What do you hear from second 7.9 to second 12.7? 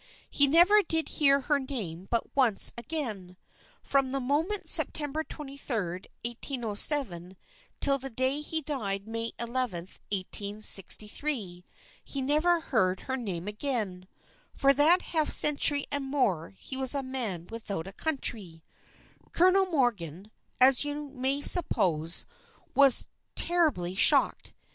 the day he died, May 11, 1863, he never